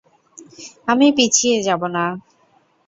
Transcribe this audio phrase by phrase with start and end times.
[0.87, 2.05] আমি পিছিয়ে যাবো না!